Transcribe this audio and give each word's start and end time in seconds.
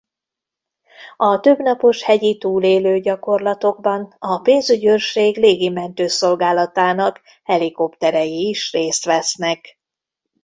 A 1.17 1.39
több 1.39 1.59
napos 1.59 2.03
hegyi 2.03 2.37
túlélő 2.37 2.99
gyakorlatokban 2.99 4.15
a 4.19 4.37
pénzügyőrség 4.39 5.37
légi 5.37 5.69
mentőszolgálatának 5.69 7.21
helikopterei 7.43 8.47
is 8.49 8.71
részt 8.71 9.05
vesznek. 9.05 9.79